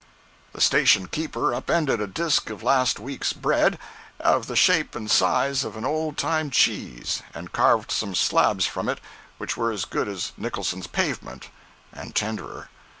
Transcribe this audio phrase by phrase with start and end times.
[0.01, 3.77] 043.jpg (23K) The station keeper upended a disk of last week's bread,
[4.19, 8.89] of the shape and size of an old time cheese, and carved some slabs from
[8.89, 8.99] it
[9.37, 11.49] which were as good as Nicholson pavement,
[11.93, 12.69] and tenderer.